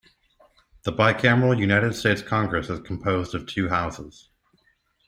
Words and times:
The 0.81 0.91
bicameral 0.91 1.59
United 1.59 1.93
States 1.93 2.23
Congress 2.23 2.71
is 2.71 2.79
composed 2.79 3.35
of 3.35 3.45
two 3.45 3.69
houses. 3.69 4.29